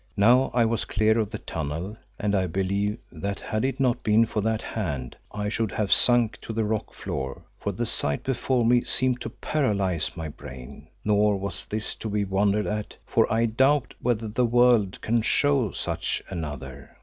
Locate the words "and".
2.17-2.33